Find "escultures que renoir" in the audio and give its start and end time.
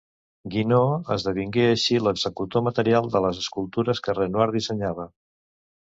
3.45-4.49